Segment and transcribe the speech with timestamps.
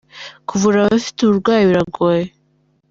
[0.49, 2.23] Kuvura abafite ubu burwayi biragoye».